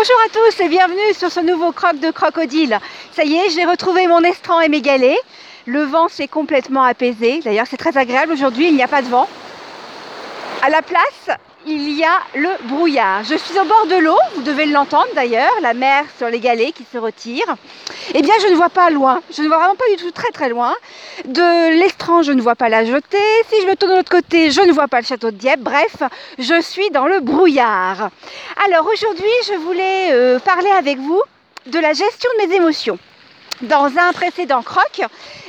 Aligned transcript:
Bonjour 0.00 0.16
à 0.24 0.28
tous 0.28 0.60
et 0.60 0.68
bienvenue 0.68 1.12
sur 1.12 1.28
ce 1.28 1.40
nouveau 1.40 1.72
croc 1.72 1.98
de 1.98 2.12
crocodile. 2.12 2.78
Ça 3.16 3.24
y 3.24 3.34
est, 3.34 3.50
j'ai 3.50 3.64
retrouvé 3.64 4.06
mon 4.06 4.20
estran 4.20 4.60
et 4.60 4.68
mes 4.68 4.80
galets. 4.80 5.18
Le 5.66 5.82
vent 5.82 6.06
s'est 6.06 6.28
complètement 6.28 6.84
apaisé. 6.84 7.40
D'ailleurs, 7.40 7.66
c'est 7.68 7.78
très 7.78 7.98
agréable 7.98 8.32
aujourd'hui, 8.32 8.68
il 8.68 8.76
n'y 8.76 8.82
a 8.84 8.86
pas 8.86 9.02
de 9.02 9.08
vent. 9.08 9.28
À 10.62 10.70
la 10.70 10.82
place, 10.82 11.36
il 11.66 11.90
y 11.90 12.04
a 12.04 12.20
le 12.34 12.48
brouillard. 12.68 13.24
Je 13.24 13.36
suis 13.36 13.58
au 13.58 13.64
bord 13.64 13.86
de 13.86 13.96
l'eau, 13.96 14.18
vous 14.36 14.42
devez 14.42 14.66
l'entendre 14.66 15.08
d'ailleurs, 15.14 15.52
la 15.60 15.74
mer 15.74 16.04
sur 16.16 16.28
les 16.28 16.40
galets 16.40 16.72
qui 16.72 16.84
se 16.90 16.98
retire. 16.98 17.44
Eh 18.14 18.22
bien, 18.22 18.34
je 18.42 18.48
ne 18.48 18.54
vois 18.54 18.68
pas 18.68 18.90
loin, 18.90 19.20
je 19.34 19.42
ne 19.42 19.48
vois 19.48 19.58
vraiment 19.58 19.74
pas 19.74 19.88
du 19.90 19.96
tout 19.96 20.10
très 20.10 20.30
très 20.30 20.48
loin. 20.48 20.74
De 21.24 21.78
l'estran, 21.78 22.22
je 22.22 22.32
ne 22.32 22.40
vois 22.40 22.54
pas 22.54 22.68
la 22.68 22.84
jetée. 22.84 23.18
Si 23.50 23.62
je 23.62 23.66
me 23.66 23.76
tourne 23.76 23.92
de 23.92 23.96
l'autre 23.96 24.10
côté, 24.10 24.50
je 24.50 24.60
ne 24.60 24.72
vois 24.72 24.88
pas 24.88 25.00
le 25.00 25.06
château 25.06 25.30
de 25.30 25.36
Dieppe. 25.36 25.60
Bref, 25.60 25.96
je 26.38 26.60
suis 26.60 26.90
dans 26.90 27.06
le 27.06 27.20
brouillard. 27.20 28.10
Alors 28.66 28.86
aujourd'hui, 28.92 29.26
je 29.46 29.54
voulais 29.54 30.12
euh, 30.12 30.38
parler 30.38 30.70
avec 30.70 30.98
vous 30.98 31.22
de 31.66 31.78
la 31.78 31.92
gestion 31.92 32.30
de 32.40 32.46
mes 32.46 32.56
émotions. 32.56 32.98
Dans 33.62 33.86
un 33.86 34.12
précédent 34.12 34.62
croc, 34.62 35.00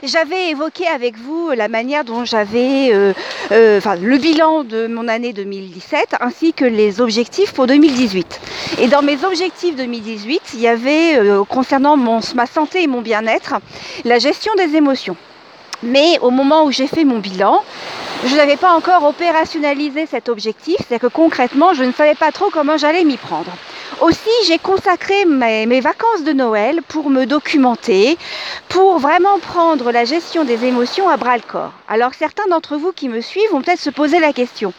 j'avais 0.02 0.50
évoqué 0.50 0.88
avec 0.88 1.16
vous 1.16 1.52
la 1.52 1.68
manière 1.68 2.04
dont 2.04 2.26
j'avais, 2.26 2.92
euh, 2.92 3.14
euh, 3.52 3.80
le 4.02 4.18
bilan 4.18 4.64
de 4.64 4.88
mon 4.88 5.08
année 5.08 5.32
2017 5.32 6.16
ainsi 6.20 6.54
que 6.54 6.66
les 6.66 7.02
objectifs 7.02 7.54
pour 7.54 7.68
2018. 7.68 8.42
Et 8.80 8.88
dans 8.88 9.04
mes 9.04 9.24
objectifs 9.24 9.76
2018, 9.76 10.42
il 10.56 10.62
y 10.62 10.68
avait, 10.68 11.20
euh, 11.20 11.44
concernant 11.44 11.98
ma 11.98 12.48
santé 12.48 12.82
et 12.82 12.88
mon 12.88 13.02
bien-être, 13.02 13.56
la 14.06 14.18
gestion 14.18 14.54
des 14.56 14.76
émotions. 14.76 15.16
Mais 15.84 16.20
au 16.22 16.30
moment 16.30 16.66
où 16.66 16.72
j'ai 16.72 16.88
fait 16.88 17.06
mon 17.06 17.20
bilan, 17.20 17.64
je 18.26 18.36
n'avais 18.36 18.58
pas 18.58 18.74
encore 18.74 19.06
opérationnalisé 19.06 20.06
cet 20.06 20.28
objectif, 20.28 20.76
c'est-à-dire 20.78 21.10
que 21.10 21.14
concrètement, 21.14 21.74
je 21.74 21.84
ne 21.86 21.94
savais 21.94 22.16
pas 22.16 22.32
trop 22.32 22.50
comment 22.50 22.78
j'allais 22.78 23.06
m'y 23.06 23.16
prendre. 23.16 23.52
Aussi, 24.02 24.30
j'ai 24.46 24.60
consacré 24.60 25.26
mes, 25.26 25.80
vacances 25.82 26.24
de 26.24 26.34
Noël 26.34 26.82
pour 26.88 27.10
me 27.10 27.26
documenter, 27.26 28.18
pour 28.68 29.00
vraiment 29.00 29.40
prendre 29.40 29.92
la 29.92 30.06
gestion 30.06 30.44
des 30.44 30.66
émotions 30.66 31.10
à 31.10 31.18
bras 31.18 31.38
le 31.38 31.44
corps. 31.44 31.74
Alors 31.88 32.14
certains 32.14 32.48
d'entre 32.50 32.78
vous 32.78 32.92
qui 32.92 33.10
me 33.10 33.22
suivent 33.22 33.50
vont 33.52 33.62
peut-être 33.62 33.80
se 33.80 33.90
poser 33.90 34.20
la 34.20 34.34
question. 34.34 34.74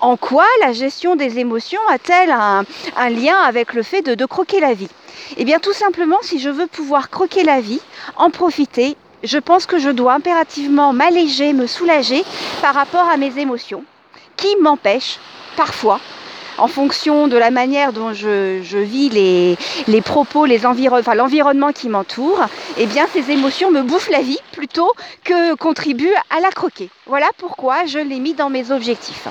En 0.00 0.16
quoi 0.16 0.46
la 0.60 0.72
gestion 0.72 1.14
des 1.14 1.38
émotions 1.38 1.80
a-t-elle 1.90 2.30
un, 2.30 2.64
lien 3.10 3.36
avec 3.44 3.74
le 3.74 3.82
fait 3.82 4.02
de, 4.02 4.14
de 4.14 4.24
croquer 4.24 4.60
la 4.60 4.74
vie? 4.74 4.88
Eh 5.36 5.44
bien 5.44 5.58
tout 5.58 5.72
simplement, 5.72 6.18
si 6.22 6.38
je 6.38 6.50
veux 6.50 6.66
pouvoir 6.66 7.10
croquer 7.10 7.44
la 7.44 7.60
vie, 7.60 7.80
en 8.16 8.30
profiter, 8.30 8.96
je 9.24 9.38
pense 9.38 9.66
que 9.66 9.78
je 9.78 9.90
dois 9.90 10.14
impérativement 10.14 10.92
m'alléger, 10.92 11.52
me 11.52 11.66
soulager 11.66 12.22
par 12.62 12.74
rapport 12.74 13.08
à 13.08 13.16
mes 13.16 13.38
émotions, 13.38 13.84
qui 14.36 14.54
m'empêchent 14.60 15.18
parfois 15.56 16.00
en 16.56 16.68
fonction 16.68 17.26
de 17.26 17.36
la 17.36 17.50
manière 17.50 17.92
dont 17.92 18.12
je, 18.12 18.78
vis 18.78 19.08
les, 19.08 20.00
propos, 20.02 20.44
les 20.44 20.58
l'environnement 20.58 21.72
qui 21.72 21.88
m'entoure, 21.88 22.40
eh 22.76 22.86
bien 22.86 23.06
ces 23.12 23.30
émotions 23.32 23.70
me 23.70 23.82
bouffent 23.82 24.10
la 24.10 24.22
vie 24.22 24.38
plutôt 24.52 24.92
que 25.24 25.54
contribuent 25.54 26.14
à 26.30 26.40
la 26.40 26.50
croquer. 26.50 26.90
Voilà 27.06 27.26
pourquoi 27.38 27.86
je 27.86 27.98
l'ai 27.98 28.20
mis 28.20 28.34
dans 28.34 28.50
mes 28.50 28.70
objectifs. 28.70 29.26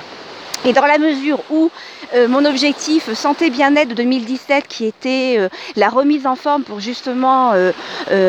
Et 0.66 0.72
dans 0.72 0.86
la 0.86 0.96
mesure 0.96 1.40
où 1.50 1.70
euh, 2.14 2.26
mon 2.26 2.46
objectif 2.46 3.12
santé 3.12 3.50
bien-être 3.50 3.90
de 3.90 3.94
2017, 3.94 4.66
qui 4.66 4.86
était 4.86 5.36
euh, 5.38 5.50
la 5.76 5.90
remise 5.90 6.26
en 6.26 6.36
forme 6.36 6.62
pour 6.62 6.80
justement 6.80 7.52
euh, 7.52 7.72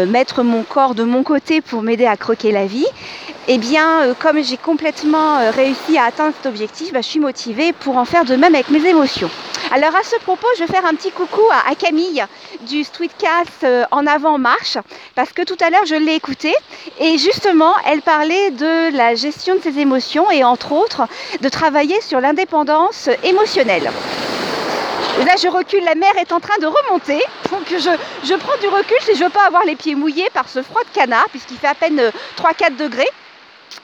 mettre 0.06 0.44
mon 0.44 0.64
corps 0.64 0.96
de 0.96 1.04
mon 1.04 1.24
côté 1.24 1.62
pour 1.62 1.82
m'aider 1.82 2.06
à 2.06 2.18
croquer 2.18 2.52
la 2.52 2.66
vie, 2.66 2.86
eh 3.48 3.60
bien, 3.60 4.02
euh, 4.02 4.14
comme 4.18 4.44
j'ai 4.44 4.58
complètement 4.58 5.38
euh, 5.38 5.52
réussi 5.52 6.00
à 6.00 6.06
atteindre 6.06 6.34
cet 6.36 6.48
objectif, 6.48 6.92
bah, 6.92 7.02
je 7.02 7.08
suis 7.08 7.20
motivée 7.20 7.74
pour 7.74 7.98
en 7.98 8.06
faire 8.06 8.26
de 8.26 8.36
même 8.36 8.56
avec 8.56 8.70
mes 8.70 8.84
émotions. 8.88 9.30
Alors 9.72 9.96
à 9.96 10.04
ce 10.04 10.16
propos, 10.22 10.48
je 10.58 10.64
vais 10.64 10.72
faire 10.72 10.86
un 10.86 10.96
petit 10.96 11.12
coucou 11.12 11.42
à, 11.52 11.76
Camille 11.76 12.24
du 12.62 12.84
Streetcast 12.84 13.64
euh, 13.64 13.84
En 13.92 14.08
avant 14.08 14.40
marche, 14.40 14.80
parce 15.14 15.32
que 15.32 15.44
tout 15.44 15.58
à 15.64 15.70
l'heure 15.70 15.86
je 15.86 15.96
l'ai 15.96 16.16
écoutée 16.16 16.56
et 17.00 17.18
justement 17.20 17.74
elle 17.86 18.02
parlait 18.02 18.52
de 18.52 18.96
la 18.96 19.14
gestion 19.14 19.56
de 19.56 19.62
ses 19.62 19.78
émotions 19.80 20.32
et 20.32 20.44
entre 20.44 20.72
autres 20.72 21.04
de 21.42 21.50
travailler 21.50 22.02
sur 22.02 22.22
l'indépendance 22.22 23.10
émotionnelle. 23.24 23.92
là, 25.20 25.36
je 25.42 25.48
recule, 25.48 25.84
la 25.84 25.96
mer 25.96 26.14
est 26.18 26.32
en 26.32 26.40
train 26.40 26.58
de 26.60 26.66
remonter. 26.66 27.22
Donc, 27.52 27.68
je, 27.70 27.90
je 28.24 28.34
prends 28.36 28.58
du 28.60 28.68
recul 28.68 28.98
si 29.02 29.16
je 29.16 29.24
veux 29.24 29.30
pas 29.30 29.46
avoir 29.46 29.64
les 29.66 29.76
pieds 29.76 29.96
mouillés 29.96 30.30
par 30.34 30.50
ce 30.50 30.64
froid 30.64 30.82
de 30.82 31.00
canard, 31.00 31.28
puisqu'il 31.30 31.58
fait 31.58 31.68
à 31.68 31.76
peine 31.76 32.02
3-4 32.38 32.78
degrés. 32.78 33.10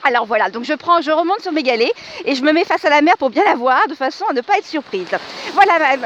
Alors 0.04 0.26
voilà, 0.26 0.50
donc 0.50 0.64
je 0.64 0.74
prends, 0.74 1.00
je 1.00 1.10
remonte 1.10 1.40
sur 1.40 1.52
mes 1.52 1.62
galets 1.62 1.92
et 2.24 2.34
je 2.34 2.42
me 2.42 2.52
mets 2.52 2.64
face 2.64 2.84
à 2.84 2.90
la 2.90 3.02
mer 3.02 3.16
pour 3.18 3.30
bien 3.30 3.44
la 3.44 3.54
voir, 3.54 3.86
de 3.88 3.94
façon 3.94 4.24
à 4.28 4.32
ne 4.32 4.40
pas 4.40 4.58
être 4.58 4.66
surprise. 4.66 5.06
Voilà, 5.54 5.96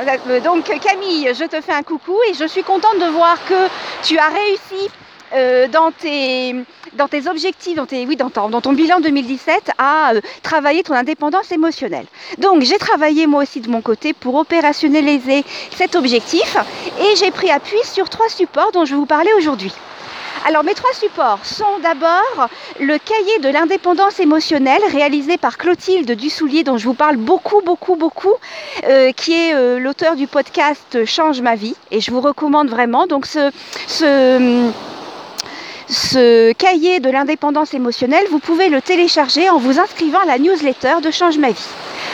donc 0.40 0.64
Camille, 0.80 1.30
je 1.34 1.44
te 1.44 1.60
fais 1.60 1.72
un 1.72 1.82
coucou 1.82 2.16
et 2.28 2.34
je 2.34 2.46
suis 2.46 2.62
contente 2.62 2.98
de 2.98 3.06
voir 3.06 3.38
que 3.46 3.68
tu 4.02 4.18
as 4.18 4.28
réussi 4.28 4.90
euh, 5.32 5.66
dans, 5.66 5.90
tes, 5.90 6.54
dans 6.92 7.08
tes 7.08 7.26
objectifs, 7.26 7.74
dans, 7.74 7.86
tes, 7.86 8.06
oui, 8.06 8.14
dans, 8.16 8.30
ton, 8.30 8.48
dans 8.48 8.60
ton 8.60 8.74
bilan 8.74 9.00
2017, 9.00 9.72
à 9.76 10.12
euh, 10.14 10.20
travailler 10.42 10.84
ton 10.84 10.94
indépendance 10.94 11.50
émotionnelle. 11.50 12.06
Donc 12.38 12.62
j'ai 12.62 12.78
travaillé 12.78 13.26
moi 13.26 13.42
aussi 13.42 13.60
de 13.60 13.68
mon 13.68 13.82
côté 13.82 14.12
pour 14.12 14.36
opérationnaliser 14.36 15.44
cet 15.74 15.96
objectif 15.96 16.56
et 17.00 17.16
j'ai 17.16 17.32
pris 17.32 17.50
appui 17.50 17.78
sur 17.82 18.08
trois 18.08 18.28
supports 18.28 18.70
dont 18.72 18.84
je 18.84 18.92
vais 18.92 18.98
vous 18.98 19.06
parler 19.06 19.30
aujourd'hui. 19.36 19.72
Alors 20.48 20.62
mes 20.62 20.74
trois 20.74 20.92
supports 20.92 21.44
sont 21.44 21.80
d'abord 21.82 22.48
le 22.78 22.98
cahier 22.98 23.40
de 23.40 23.48
l'indépendance 23.48 24.20
émotionnelle 24.20 24.80
réalisé 24.92 25.38
par 25.38 25.58
Clotilde 25.58 26.08
Dussoulier 26.12 26.62
dont 26.62 26.78
je 26.78 26.84
vous 26.84 26.94
parle 26.94 27.16
beaucoup 27.16 27.62
beaucoup 27.62 27.96
beaucoup 27.96 28.32
euh, 28.84 29.10
qui 29.10 29.32
est 29.32 29.54
euh, 29.54 29.80
l'auteur 29.80 30.14
du 30.14 30.28
podcast 30.28 31.04
Change 31.04 31.40
ma 31.40 31.56
vie 31.56 31.74
et 31.90 32.00
je 32.00 32.12
vous 32.12 32.20
recommande 32.20 32.68
vraiment 32.68 33.08
donc 33.08 33.26
ce, 33.26 33.50
ce 33.88 34.70
ce 35.88 36.52
cahier 36.52 37.00
de 37.00 37.10
l'indépendance 37.10 37.74
émotionnelle, 37.74 38.24
vous 38.30 38.40
pouvez 38.40 38.68
le 38.68 38.80
télécharger 38.80 39.48
en 39.50 39.58
vous 39.58 39.80
inscrivant 39.80 40.20
à 40.20 40.26
la 40.26 40.38
newsletter 40.38 41.00
de 41.02 41.10
Change 41.12 41.38
ma 41.38 41.50
vie. 41.50 41.68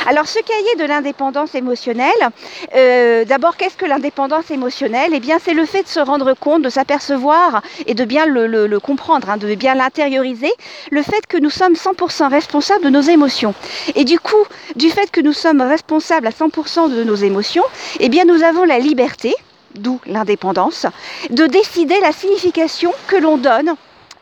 Alors 0.06 0.26
ce 0.26 0.40
cahier 0.40 0.74
de 0.78 0.84
l'indépendance 0.84 1.54
émotionnelle, 1.54 2.10
euh, 2.74 3.24
d'abord 3.24 3.56
qu'est-ce 3.56 3.76
que 3.76 3.86
l'indépendance 3.86 4.50
émotionnelle? 4.50 5.12
Eh 5.14 5.20
bien 5.20 5.38
c'est 5.42 5.54
le 5.54 5.64
fait 5.64 5.84
de 5.84 5.88
se 5.88 6.00
rendre 6.00 6.34
compte, 6.34 6.62
de 6.62 6.68
s'apercevoir 6.68 7.62
et 7.86 7.94
de 7.94 8.04
bien 8.04 8.26
le, 8.26 8.80
comprendre, 8.80 9.30
hein, 9.30 9.36
de 9.36 9.54
bien 9.54 9.74
l'intérioriser, 9.74 10.50
le 10.90 11.02
fait 11.02 11.24
que 11.28 11.36
nous 11.36 11.50
sommes 11.50 11.74
100% 11.74 12.30
responsables 12.30 12.84
de 12.84 12.90
nos 12.90 13.00
émotions. 13.00 13.54
Et 13.94 14.04
du 14.04 14.18
coup, 14.18 14.44
du 14.74 14.90
fait 14.90 15.08
que 15.10 15.20
nous 15.20 15.32
sommes 15.32 15.60
responsables 15.60 16.26
à 16.26 16.30
100% 16.30 16.90
de 16.90 17.04
nos 17.04 17.14
émotions, 17.14 17.64
eh 18.00 18.08
bien 18.08 18.24
nous 18.24 18.42
avons 18.42 18.64
la 18.64 18.80
liberté, 18.80 19.32
d'où 19.76 20.00
l'indépendance, 20.06 20.86
de 21.30 21.46
décider 21.46 21.98
la 22.00 22.12
signification 22.12 22.92
que 23.06 23.16
l'on 23.16 23.36
donne 23.36 23.74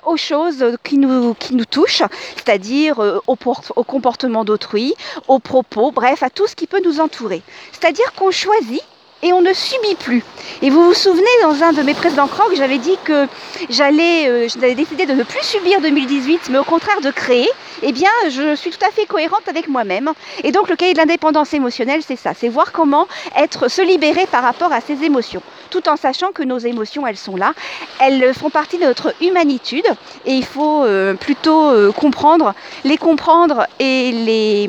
aux 0.05 0.17
choses 0.17 0.65
qui 0.85 0.99
nous, 0.99 1.35
qui 1.35 1.55
nous 1.55 1.65
touchent, 1.65 2.03
c'est-à-dire 2.37 3.01
euh, 3.01 3.19
au, 3.27 3.37
au 3.77 3.85
comportement 3.85 4.45
d'autrui, 4.45 4.95
aux 5.29 5.39
propos, 5.39 5.91
bref, 5.91 6.23
à 6.23 6.31
tout 6.31 6.47
ce 6.47 6.55
qui 6.55 6.67
peut 6.67 6.81
nous 6.85 7.01
entourer. 7.01 7.43
C'est-à-dire 7.73 8.13
qu'on 8.15 8.31
choisit 8.31 8.83
et 9.23 9.33
on 9.33 9.43
ne 9.43 9.53
subit 9.53 9.95
plus. 9.97 10.25
Et 10.63 10.71
vous 10.71 10.85
vous 10.85 10.95
souvenez, 10.95 11.25
dans 11.43 11.63
un 11.63 11.73
de 11.73 11.83
mes 11.83 11.95
précédents 11.95 12.27
crocs, 12.27 12.55
j'avais 12.55 12.79
dit 12.79 12.97
que 13.05 13.27
j'allais, 13.69 14.29
euh, 14.29 14.49
j'avais 14.49 14.75
décidé 14.75 15.07
de 15.07 15.13
ne 15.13 15.23
plus 15.23 15.45
subir 15.45 15.81
2018, 15.81 16.49
mais 16.51 16.59
au 16.59 16.65
contraire 16.65 17.01
de 17.01 17.11
créer. 17.11 17.49
Eh 17.83 17.93
bien, 17.93 18.11
je 18.29 18.55
suis 18.55 18.71
tout 18.71 18.85
à 18.87 18.91
fait 18.91 19.07
cohérente 19.07 19.49
avec 19.49 19.69
moi-même. 19.69 20.11
Et 20.45 20.53
donc, 20.53 20.69
le 20.69 20.77
cahier 20.77 20.93
de 20.93 20.99
l'indépendance 20.99 21.55
émotionnelle, 21.55 22.03
c'est 22.07 22.17
ça, 22.17 22.33
c'est 22.35 22.49
voir 22.49 22.73
comment 22.73 23.09
être, 23.37 23.69
se 23.69 23.83
libérer 23.83 24.27
par 24.27 24.43
rapport 24.43 24.73
à 24.73 24.81
ses 24.81 25.05
émotions, 25.05 25.43
tout 25.71 25.89
en 25.89 25.97
sachant 25.97 26.33
que 26.33 26.43
nos 26.43 26.59
émotions, 26.59 27.07
elles 27.07 27.17
sont 27.17 27.37
là, 27.37 27.55
elles 28.01 28.35
font 28.35 28.51
partie 28.51 28.79
de 28.79 28.85
notre 28.85 29.15
humanitude, 29.23 29.87
et 30.27 30.35
il 30.35 30.45
faut 30.45 30.85
euh, 30.85 31.15
plutôt 31.15 31.71
euh, 31.71 31.93
comprendre, 31.93 32.55
les 32.85 32.99
comprendre 32.99 33.67
et 33.79 34.13
les 34.13 34.69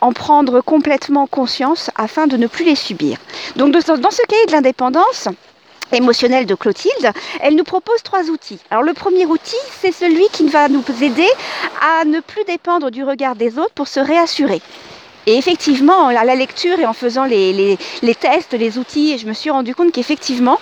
en 0.00 0.12
prendre 0.12 0.60
complètement 0.60 1.26
conscience 1.26 1.90
afin 1.96 2.26
de 2.26 2.36
ne 2.36 2.46
plus 2.46 2.64
les 2.64 2.76
subir. 2.76 3.18
Donc 3.56 3.72
dans 3.72 3.80
ce 4.10 4.26
cahier 4.26 4.46
de 4.46 4.52
l'indépendance, 4.52 5.28
émotionnelle 5.92 6.46
de 6.46 6.54
Clotilde, 6.54 7.12
elle 7.40 7.54
nous 7.54 7.64
propose 7.64 8.02
trois 8.02 8.24
outils. 8.24 8.58
Alors 8.70 8.82
le 8.82 8.92
premier 8.92 9.26
outil, 9.26 9.56
c'est 9.80 9.92
celui 9.92 10.26
qui 10.32 10.48
va 10.48 10.68
nous 10.68 10.82
aider 11.00 11.28
à 11.80 12.04
ne 12.04 12.20
plus 12.20 12.44
dépendre 12.44 12.90
du 12.90 13.04
regard 13.04 13.36
des 13.36 13.58
autres 13.58 13.72
pour 13.74 13.88
se 13.88 14.00
réassurer. 14.00 14.60
Et 15.28 15.36
effectivement, 15.36 16.06
à 16.06 16.24
la 16.24 16.34
lecture 16.36 16.78
et 16.78 16.86
en 16.86 16.92
faisant 16.92 17.24
les, 17.24 17.76
tests, 18.20 18.52
les 18.52 18.78
outils, 18.78 19.18
je 19.18 19.26
me 19.26 19.32
suis 19.32 19.50
rendu 19.50 19.74
compte 19.74 19.90
qu'effectivement, 19.90 20.60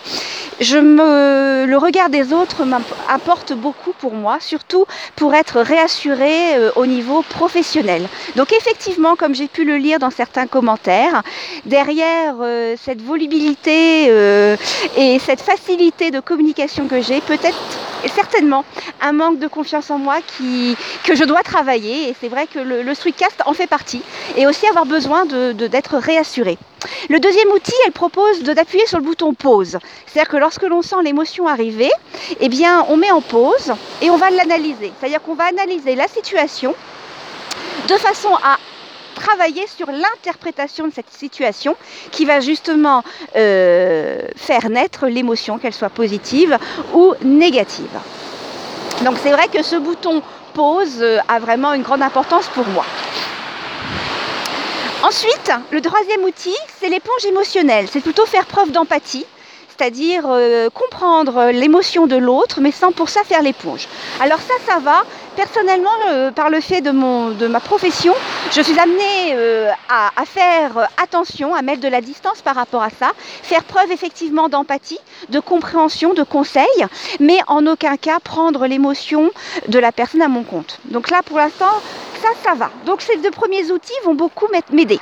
je 0.59 0.79
me, 0.79 1.67
le 1.67 1.77
regard 1.77 2.09
des 2.09 2.33
autres 2.33 2.63
apporte 3.09 3.53
beaucoup 3.53 3.93
pour 3.93 4.15
moi, 4.15 4.39
surtout 4.41 4.87
pour 5.17 5.35
être 5.35 5.61
réassurée 5.61 6.57
euh, 6.57 6.71
au 6.77 6.87
niveau 6.87 7.23
professionnel. 7.23 8.09
Donc 8.37 8.53
effectivement, 8.53 9.17
comme 9.17 9.35
j'ai 9.35 9.49
pu 9.49 9.65
le 9.65 9.77
lire 9.77 9.99
dans 9.99 10.11
certains 10.11 10.47
commentaires, 10.47 11.23
derrière 11.67 12.37
euh, 12.41 12.75
cette 12.83 13.03
volubilité 13.03 14.07
euh, 14.09 14.57
et 14.97 15.19
cette 15.19 15.43
facilité 15.43 16.11
de 16.11 16.21
communication 16.21 16.89
que 16.89 17.03
j'ai, 17.03 17.21
peut-être 17.21 17.59
certainement 18.09 18.65
un 19.01 19.13
manque 19.13 19.39
de 19.39 19.49
confiance 19.49 19.91
en 19.91 19.99
moi 19.99 20.17
que 20.39 21.15
je 21.15 21.25
dois 21.25 21.43
travailler. 21.43 22.09
Et 22.09 22.17
c'est 22.21 22.29
vrai 22.29 22.47
que 22.47 22.59
le, 22.59 22.95
streetcast 22.95 23.43
en 23.47 23.55
fait 23.55 23.67
partie. 23.67 24.03
Et 24.37 24.47
aussi 24.47 24.67
avoir 24.67 24.87
besoin 24.87 25.25
d'être 25.27 25.97
réassuré. 25.99 26.59
Le 27.09 27.19
deuxième 27.19 27.49
outil, 27.51 27.75
elle 27.87 27.93
propose 27.93 28.43
d'appuyer 28.43 28.87
sur 28.87 28.99
le 28.99 29.05
bouton 29.05 29.33
pause. 29.35 29.79
C'est-à-dire 30.07 30.31
que 30.31 30.37
lorsque 30.37 30.63
l'on 30.63 30.83
sent 30.83 30.97
l'émotion 31.03 31.49
arriver, 31.49 31.91
eh 32.41 32.49
bien, 32.49 32.85
on 32.89 32.97
met 32.97 33.11
en 33.11 33.23
pause 33.23 33.73
et 34.03 34.11
on 34.11 34.17
va 34.17 34.31
l'analyser. 34.31 34.93
C'est-à-dire 34.99 35.23
qu'on 35.23 35.35
va 35.35 35.45
analyser 35.45 35.95
la 35.95 36.09
situation 36.09 36.75
de 37.89 37.95
façon 37.95 38.35
à 38.43 38.59
travailler 39.15 39.67
sur 39.67 39.91
l'interprétation 39.91 40.87
de 40.87 40.93
cette 40.93 41.11
situation 41.11 41.77
qui 42.11 42.25
va 42.25 42.41
justement 42.41 43.03
euh, 43.37 44.21
faire 44.37 44.69
naître 44.69 45.07
l'émotion, 45.07 45.59
qu'elle 45.59 45.73
soit 45.73 45.91
positive 45.91 46.59
ou 46.93 47.15
négative. 47.23 47.99
Donc 49.05 49.17
c'est 49.23 49.33
vrai 49.33 49.49
que 49.49 49.63
ce 49.63 49.77
bouton 49.77 50.23
pause 50.53 50.99
euh, 51.01 51.19
a 51.29 51.39
vraiment 51.39 51.73
une 51.73 51.83
grande 51.83 52.03
importance 52.03 52.47
pour 52.49 52.67
moi. 52.69 52.85
Ensuite, 55.03 55.53
le 55.71 55.81
troisième 55.83 56.23
outil, 56.23 56.57
c'est 56.81 56.89
l'éponge 56.89 57.25
émotionnelle. 57.27 57.87
C'est 57.91 58.01
plutôt 58.01 58.25
faire 58.25 58.47
preuve 58.47 58.71
d'empathie 58.71 59.27
c'est-à-dire 59.77 60.25
euh, 60.27 60.71
comprendre 60.71 61.51
l'émotion 61.53 62.07
de 62.07 62.17
l'autre, 62.17 62.61
mais 62.61 62.71
sans 62.71 62.93
pour 62.93 63.09
ça 63.09 63.23
faire 63.25 63.43
l'éponge. 63.43 63.89
Alors 64.21 64.39
ça, 64.39 64.55
ça 64.67 64.79
va. 64.79 65.05
Personnellement, 65.37 65.91
par 66.37 66.49
le 66.49 66.61
fait 66.61 66.81
de, 66.81 66.93
mon, 66.93 67.31
de 67.31 67.49
ma 67.49 67.59
profession, 67.59 68.15
je 68.53 68.61
suis 68.61 68.79
amenée 68.79 69.33
euh, 69.33 69.69
à, 69.89 70.13
à, 70.17 70.25
faire 70.25 70.89
attention, 71.03 71.57
à 71.57 71.63
mettre 71.63 71.81
de 71.81 71.89
la 71.89 72.01
distance 72.01 72.41
par 72.41 72.55
rapport 72.55 72.85
à 72.85 72.91
ça, 72.91 73.11
faire 73.43 73.65
preuve 73.65 73.91
effectivement 73.91 74.49
d'empathie, 74.49 75.01
de 75.31 75.41
compréhension, 75.41 76.15
de 76.15 76.23
conseil, 76.23 76.87
mais 77.19 77.39
en 77.49 77.67
aucun 77.67 77.97
cas 77.97 78.21
prendre 78.21 78.67
l'émotion 78.69 79.33
de 79.67 79.79
la 79.81 79.91
personne 79.91 80.23
à 80.23 80.29
mon 80.29 80.45
compte. 80.45 80.79
Donc 80.85 81.11
là, 81.11 81.21
pour 81.25 81.39
l'instant, 81.39 81.73
ça, 82.23 82.29
ça 82.45 82.55
va. 82.55 82.71
Donc 82.87 83.03
ces 83.03 83.17
deux 83.17 83.31
premiers 83.31 83.71
outils 83.73 83.93
vont 84.05 84.15
beaucoup 84.15 84.47
m'aider. 84.71 85.01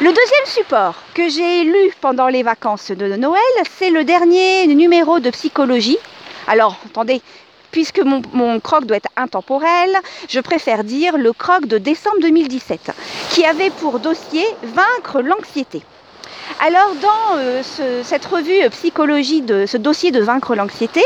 Le 0.00 0.08
deuxième 0.08 0.46
support 0.46 0.94
que 1.14 1.28
j'ai 1.28 1.64
lu 1.64 1.92
pendant 2.00 2.28
les 2.28 2.42
vacances 2.42 2.90
de 2.90 3.14
Noël, 3.16 3.42
c'est 3.78 3.90
le 3.90 4.04
dernier 4.04 4.66
numéro 4.66 5.20
de 5.20 5.30
psychologie. 5.30 5.98
Alors, 6.48 6.76
attendez, 6.86 7.20
puisque 7.70 8.00
mon, 8.00 8.58
croc 8.58 8.84
doit 8.86 8.96
être 8.96 9.10
intemporel, 9.16 9.90
je 10.28 10.40
préfère 10.40 10.82
dire 10.82 11.18
le 11.18 11.32
croc 11.32 11.66
de 11.66 11.78
décembre 11.78 12.18
2017, 12.20 12.90
qui 13.30 13.44
avait 13.44 13.70
pour 13.70 14.00
dossier 14.00 14.44
Vaincre 14.62 15.20
l'anxiété. 15.20 15.82
Alors 16.60 16.94
dans 17.00 17.36
euh, 17.36 17.62
cette 18.02 18.24
revue 18.24 18.68
psychologie 18.70 19.42
de 19.42 19.66
ce 19.66 19.76
dossier 19.76 20.10
de 20.10 20.20
vaincre 20.20 20.54
l'anxiété, 20.54 21.02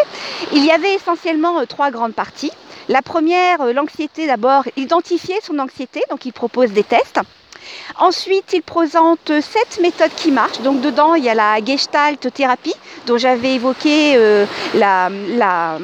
il 0.53 0.65
y 0.65 0.71
avait 0.71 0.95
essentiellement 0.95 1.61
euh, 1.61 1.65
trois 1.67 1.91
grandes 1.91 2.15
parties. 2.15 2.53
La 2.89 3.03
première, 3.03 3.61
euh, 3.61 3.73
l'anxiété 3.73 4.27
d'abord, 4.27 4.65
identifier 4.77 5.37
son 5.43 5.59
anxiété, 5.59 6.03
donc 6.11 6.25
il 6.25 6.33
propose 6.33 6.71
des 6.71 6.85
tests. 6.85 7.21
Ensuite, 7.99 8.53
il 8.53 8.63
présente 8.63 9.33
sept 9.41 9.81
méthodes 9.81 10.15
qui 10.17 10.31
marchent. 10.31 10.61
Donc 10.61 10.81
dedans, 10.81 11.15
il 11.15 11.25
y 11.25 11.29
a 11.29 11.35
la 11.35 11.65
gestalt 11.65 12.33
thérapie 12.33 12.75
dont 13.07 13.19
j'avais 13.19 13.55
évoqué 13.55 14.15
euh, 14.17 14.47
la, 14.75 15.11
la 15.11 15.79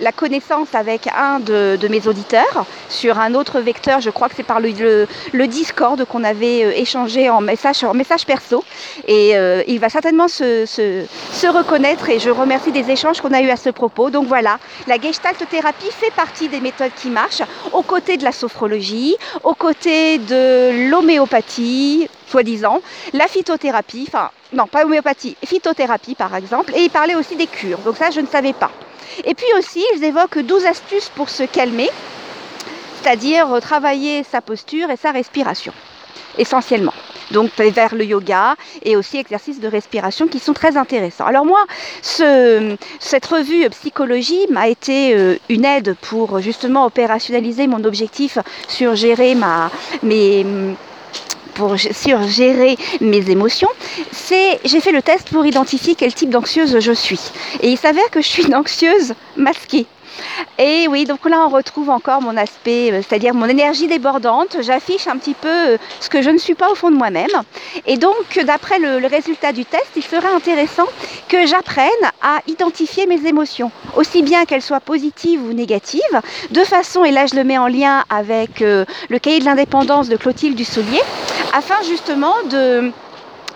la 0.00 0.12
connaissance 0.12 0.74
avec 0.74 1.08
un 1.08 1.40
de, 1.40 1.78
mes 1.88 2.06
auditeurs 2.06 2.66
sur 2.88 3.18
un 3.18 3.34
autre 3.34 3.60
vecteur, 3.60 4.00
je 4.00 4.10
crois 4.10 4.28
que 4.28 4.34
c'est 4.36 4.42
par 4.42 4.60
le, 4.60 5.06
Discord 5.46 6.04
qu'on 6.04 6.24
avait 6.24 6.64
euh, 6.64 6.72
échangé 6.74 7.30
en 7.30 7.40
message, 7.40 7.84
en 7.84 7.94
message 7.94 8.26
perso. 8.26 8.64
Et 9.06 9.36
euh, 9.36 9.62
il 9.68 9.78
va 9.78 9.88
certainement 9.88 10.28
se, 10.28 11.46
reconnaître 11.46 12.10
et 12.10 12.18
je 12.18 12.30
remercie 12.30 12.72
des 12.72 12.90
échanges 12.90 13.20
qu'on 13.20 13.32
a 13.32 13.40
eu 13.40 13.50
à 13.50 13.56
ce 13.56 13.70
propos. 13.70 14.10
Donc 14.10 14.26
voilà, 14.26 14.58
la 14.86 14.98
gestalt 14.98 15.38
thérapie 15.48 15.90
fait 15.90 16.12
partie 16.12 16.48
des 16.48 16.60
méthodes 16.60 16.90
qui 16.96 17.08
marchent, 17.08 17.42
aux 17.72 17.82
côtés 17.82 18.16
de 18.16 18.24
la 18.24 18.32
sophrologie, 18.32 19.16
aux 19.44 19.54
côtés 19.54 20.18
de 20.18 20.90
l'homéopathie, 20.90 22.08
soi-disant, 22.28 22.80
la 23.12 23.26
phytothérapie, 23.26 24.04
enfin 24.08 24.30
non 24.52 24.66
pas 24.66 24.84
homéopathie, 24.84 25.36
phytothérapie 25.44 26.14
par 26.14 26.34
exemple, 26.34 26.72
et 26.74 26.82
il 26.82 26.90
parlait 26.90 27.14
aussi 27.14 27.36
des 27.36 27.46
cures. 27.46 27.78
Donc 27.78 27.96
ça, 27.96 28.10
je 28.10 28.20
ne 28.20 28.26
savais 28.26 28.52
pas. 28.52 28.70
Et 29.24 29.34
puis 29.34 29.46
aussi, 29.58 29.84
ils 29.94 30.04
évoquent 30.04 30.40
12 30.40 30.66
astuces 30.66 31.10
pour 31.14 31.28
se 31.28 31.44
calmer, 31.44 31.88
c'est-à-dire 33.00 33.48
travailler 33.60 34.24
sa 34.24 34.40
posture 34.40 34.90
et 34.90 34.96
sa 34.96 35.12
respiration, 35.12 35.72
essentiellement. 36.38 36.94
Donc 37.30 37.50
vers 37.58 37.94
le 37.94 38.04
yoga 38.04 38.54
et 38.84 38.96
aussi 38.96 39.18
exercices 39.18 39.60
de 39.60 39.68
respiration 39.68 40.28
qui 40.28 40.38
sont 40.38 40.52
très 40.52 40.76
intéressants. 40.76 41.26
Alors 41.26 41.44
moi, 41.44 41.64
cette 42.02 43.26
revue 43.26 43.68
psychologie 43.70 44.46
m'a 44.50 44.68
été 44.68 45.14
euh, 45.16 45.36
une 45.48 45.64
aide 45.64 45.96
pour 46.02 46.40
justement 46.40 46.86
opérationnaliser 46.86 47.66
mon 47.66 47.82
objectif 47.84 48.38
sur 48.68 48.94
gérer 48.94 49.34
ma, 49.34 49.70
mes 50.02 50.46
pour 51.56 51.76
gérer 51.76 52.76
mes 53.00 53.30
émotions, 53.30 53.68
c'est 54.12 54.60
j'ai 54.64 54.80
fait 54.80 54.92
le 54.92 55.02
test 55.02 55.30
pour 55.30 55.44
identifier 55.46 55.94
quel 55.94 56.14
type 56.14 56.30
d'anxieuse 56.30 56.78
je 56.78 56.92
suis. 56.92 57.20
Et 57.60 57.70
il 57.70 57.78
s'avère 57.78 58.10
que 58.10 58.20
je 58.20 58.28
suis 58.28 58.44
une 58.44 58.54
anxieuse 58.54 59.14
masquée. 59.36 59.86
Et 60.58 60.86
oui, 60.88 61.04
donc 61.04 61.28
là 61.28 61.44
on 61.46 61.48
retrouve 61.48 61.90
encore 61.90 62.22
mon 62.22 62.36
aspect, 62.36 62.90
euh, 62.90 63.02
c'est-à-dire 63.06 63.34
mon 63.34 63.46
énergie 63.46 63.86
débordante. 63.86 64.56
J'affiche 64.62 65.06
un 65.06 65.16
petit 65.18 65.34
peu 65.34 65.48
euh, 65.48 65.76
ce 66.00 66.08
que 66.08 66.22
je 66.22 66.30
ne 66.30 66.38
suis 66.38 66.54
pas 66.54 66.70
au 66.70 66.74
fond 66.74 66.90
de 66.90 66.96
moi-même. 66.96 67.30
Et 67.86 67.96
donc 67.96 68.38
d'après 68.44 68.78
le, 68.78 68.98
le, 68.98 69.06
résultat 69.06 69.52
du 69.52 69.64
test, 69.64 69.88
il 69.96 70.02
serait 70.02 70.32
intéressant 70.34 70.86
que 71.28 71.46
j'apprenne 71.46 71.86
à 72.22 72.38
identifier 72.46 73.06
mes 73.06 73.26
émotions, 73.26 73.70
aussi 73.96 74.22
bien 74.22 74.44
qu'elles 74.44 74.62
soient 74.62 74.80
positives 74.80 75.42
ou 75.42 75.52
négatives, 75.52 76.00
de 76.50 76.64
façon, 76.64 77.04
et 77.04 77.10
là 77.10 77.26
je 77.26 77.36
le 77.36 77.44
mets 77.44 77.58
en 77.58 77.66
lien 77.66 78.04
avec 78.08 78.62
euh, 78.62 78.84
le 79.08 79.18
cahier 79.18 79.40
de 79.40 79.44
l'indépendance 79.44 80.08
de 80.08 80.16
Clotilde 80.16 80.56
Dussolier, 80.56 81.02
afin 81.56 81.82
justement 81.88 82.34
de 82.50 82.92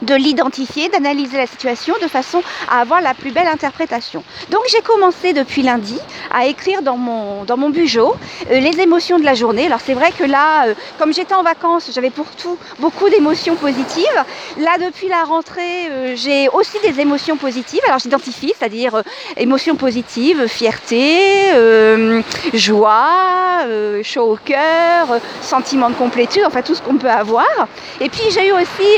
de 0.02 0.14
l'identifier, 0.14 0.88
d'analyser 0.88 1.37
la 1.37 1.47
situation 1.47 1.94
de 2.02 2.08
façon 2.08 2.43
à 2.69 2.81
avoir 2.81 3.00
la 3.00 3.14
plus 3.14 3.31
belle 3.31 3.47
interprétation. 3.47 4.25
Donc 4.50 4.62
j'ai 4.70 4.81
commencé 4.81 5.32
depuis 5.32 5.62
lundi 5.62 5.99
à 6.31 6.47
écrire 6.47 6.82
dans 6.82 6.97
mon, 6.97 7.44
dans 7.44 7.56
mon 7.56 7.70
bugeot 7.70 8.14
euh, 8.50 8.61
les 8.61 8.81
émotions 8.81 9.19
de 9.19 9.25
la 9.25 9.35
journée. 9.35 9.67
Alors 9.67 9.81
c'est 9.85 9.94
vrai 9.94 10.12
que 10.12 10.25
là, 10.25 10.69
euh, 10.69 10.75
comme 10.99 11.12
j'étais 11.12 11.35
en 11.35 11.43
vacances, 11.43 11.91
j'avais 11.94 12.11
pour 12.11 12.26
tout 12.31 12.56
beaucoup 12.79 13.08
d'émotions 13.08 13.56
positives. 13.56 14.06
Là, 14.58 14.79
depuis 14.79 15.08
la 15.08 15.25
rentrée, 15.25 15.88
euh, 15.91 16.17
j'ai 16.17 16.49
aussi 16.49 16.79
des 16.82 17.00
émotions 17.00 17.37
positives. 17.37 17.81
Alors 17.87 17.99
j'identifie, 17.99 18.52
c'est-à-dire 18.58 19.02
émotions 19.37 19.76
positives, 19.76 20.47
fierté, 20.47 21.52
joie, 22.55 23.64
chaud 24.02 24.32
au 24.32 24.38
cœur, 24.44 25.20
sentiment 25.43 25.90
de 25.90 25.95
complétude, 25.95 26.42
enfin 26.47 26.62
tout 26.62 26.75
ce 26.75 26.83
qu'on 26.83 26.97
peut 26.97 27.11
avoir. 27.11 27.47
Et 28.00 28.09
puis 28.09 28.23
j'ai 28.33 28.49
eu 28.49 28.52
aussi 28.52 28.90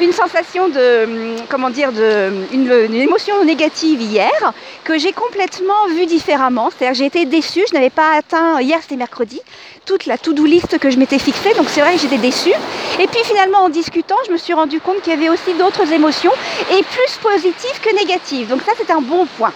une 0.00 0.12
sensation 0.18 0.68
de, 0.68 1.04
hum, 1.04 1.36
comment 1.48 1.70
dire, 1.70 1.92
de, 1.92 2.32
une, 2.52 2.94
émotion 2.94 3.44
négative 3.44 4.00
hier 4.00 4.40
que 4.82 4.98
j'ai 4.98 5.12
complètement 5.12 5.86
vue 5.96 6.06
différemment. 6.06 6.70
C'est-à-dire 6.70 6.98
j'ai 6.98 7.06
été 7.06 7.24
déçue, 7.24 7.64
je 7.68 7.74
n'avais 7.74 7.90
pas 7.90 8.10
atteint, 8.16 8.60
hier 8.60 8.78
c'était 8.82 8.96
mercredi, 8.96 9.40
toute 9.86 10.06
la 10.06 10.18
to-do 10.18 10.44
list 10.44 10.78
que 10.78 10.90
je 10.90 10.98
m'étais 10.98 11.20
fixée, 11.20 11.54
donc 11.54 11.68
c'est 11.68 11.80
vrai 11.80 11.94
que 11.94 12.00
j'étais 12.00 12.18
déçue. 12.18 12.58
Et 12.98 13.06
puis 13.06 13.22
finalement 13.24 13.60
en 13.66 13.68
discutant, 13.68 14.16
je 14.26 14.32
me 14.32 14.38
suis 14.38 14.54
rendu 14.54 14.80
compte 14.80 15.00
qu'il 15.02 15.12
y 15.12 15.16
avait 15.16 15.28
aussi 15.28 15.54
d'autres 15.54 15.92
émotions, 15.92 16.32
et 16.72 16.82
plus 16.82 17.14
positives 17.22 17.80
que 17.80 17.94
négatives. 17.94 18.48
Donc 18.48 18.62
ça 18.62 18.72
c'est 18.76 18.90
un 18.90 19.00
bon 19.00 19.26
point. 19.38 19.52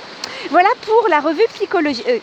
Voilà 0.50 0.68
pour 0.82 1.08
la 1.08 1.20
revue 1.20 1.46
psychologie. 1.54 2.04
Euh. 2.08 2.18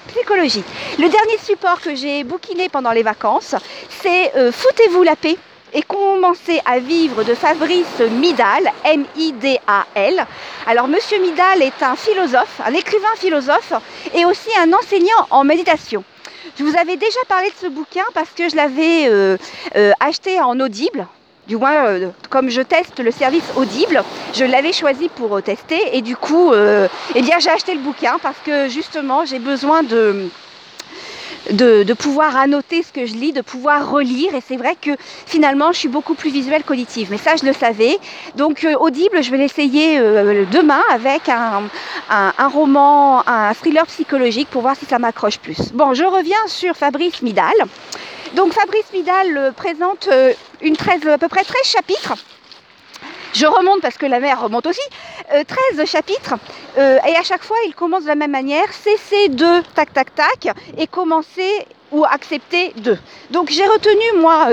Le 0.98 1.10
dernier 1.10 1.38
support 1.44 1.82
que 1.82 1.96
j'ai 1.96 2.24
bouquiné 2.24 2.70
pendant 2.70 2.92
les 2.92 3.04
vacances, 3.04 3.56
c'est 4.02 4.36
euh, 4.36 4.52
Foutez-vous 4.52 5.04
la 5.04 5.16
paix 5.16 5.38
et 5.74 5.82
commencer 5.82 6.60
à 6.66 6.80
vivre 6.80 7.24
de 7.24 7.34
Fabrice 7.34 8.00
Midal, 8.00 8.72
M-I-D-A-L. 8.84 10.26
Alors, 10.68 10.88
Monsieur 10.88 11.20
Midal 11.20 11.62
est 11.62 11.84
un 11.84 11.96
philosophe, 11.96 12.62
un 12.66 12.74
écrivain 12.74 13.16
philosophe 13.18 13.74
et 14.14 14.26
aussi 14.26 14.50
un 14.60 14.72
enseignant 14.74 15.28
en 15.30 15.44
méditation. 15.44 16.04
Je 16.58 16.64
vous 16.64 16.76
avais 16.78 16.98
déjà 16.98 17.20
parlé 17.28 17.50
de 17.50 17.56
ce 17.56 17.68
bouquin 17.68 18.04
parce 18.14 18.32
que 18.32 18.50
je 18.50 18.56
l'avais 18.56 19.08
euh, 19.08 19.38
euh, 19.76 19.92
acheté 20.00 20.42
en 20.42 20.60
audible. 20.60 21.08
Du 21.48 21.58
moins, 21.58 21.88
euh, 21.88 22.10
comme 22.30 22.50
je 22.50 22.62
teste 22.62 23.00
le 23.00 23.12
service 23.12 23.46
audible, 23.56 24.04
je 24.34 24.46
l'avais 24.46 24.74
choisi 24.74 25.10
pour 25.10 25.42
tester 25.42 25.80
et 25.94 26.02
du 26.02 26.16
coup, 26.16 26.52
eh 26.54 27.22
bien, 27.22 27.40
j'ai 27.40 27.50
acheté 27.50 27.74
le 27.74 27.80
bouquin 27.80 28.18
parce 28.22 28.38
que 28.46 28.68
justement, 28.68 29.26
j'ai 29.26 29.40
besoin 29.40 29.84
de 29.84 30.30
de, 31.52 31.94
pouvoir 31.94 32.38
annoter 32.38 32.84
ce 32.84 32.92
que 32.92 33.06
je 33.06 33.14
lis, 33.14 33.34
de 33.34 33.42
pouvoir 33.42 33.90
relire. 33.90 34.36
Et 34.36 34.42
c'est 34.46 34.58
vrai 34.58 34.76
que 34.80 34.92
finalement, 35.26 35.72
je 35.72 35.80
suis 35.80 35.88
beaucoup 35.88 36.14
plus 36.14 36.30
visuelle 36.30 36.64
qu'auditive. 36.64 37.08
Mais 37.12 37.18
ça, 37.18 37.36
je 37.36 37.46
le 37.46 37.54
savais. 37.54 37.98
Donc, 38.36 38.64
euh, 38.64 38.76
Audible, 38.76 39.24
je 39.24 39.32
vais 39.32 39.38
l'essayer 39.38 40.00
euh, 40.00 40.46
demain 40.52 40.82
avec 40.92 41.30
un, 41.30 41.70
roman, 42.48 43.28
un 43.28 43.54
thriller 43.54 43.86
psychologique 43.88 44.50
pour 44.50 44.62
voir 44.62 44.76
si 44.76 44.86
ça 44.86 45.00
m'accroche 45.00 45.40
plus. 45.40 45.72
Bon, 45.74 45.94
je 45.94 46.04
reviens 46.04 46.48
sur 46.48 46.76
Fabrice 46.76 47.22
Midal. 47.22 47.54
Donc, 48.36 48.54
Fabrice 48.54 48.92
Midal 48.94 49.38
euh, 49.38 49.52
présente 49.52 50.10
une 50.62 50.76
13, 50.76 51.08
à 51.08 51.18
peu 51.18 51.28
près 51.28 51.44
13 51.44 51.64
chapitres 51.64 52.16
Je 53.34 53.46
remonte 53.46 53.82
parce 53.82 53.98
que 53.98 54.06
la 54.06 54.20
mer 54.20 54.42
remonte 54.42 54.66
aussi. 54.66 54.82
13 55.30 55.86
chapitres. 55.86 56.36
et 56.78 57.16
à 57.16 57.24
chaque 57.24 57.44
fois, 57.44 57.58
il 57.68 57.76
commence 57.76 58.04
de 58.04 58.08
la 58.08 58.16
même 58.16 58.32
manière. 58.32 58.66
Cesser 58.74 59.30
de, 59.30 59.62
tac, 59.76 59.94
tac, 59.94 60.14
tac, 60.16 60.56
et 60.78 60.88
commencer 60.88 61.66
ou 61.92 62.06
accepter 62.06 62.74
de. 62.78 62.98
Donc 63.30 63.50
j'ai 63.50 63.66
retenu, 63.66 64.20
moi, 64.20 64.48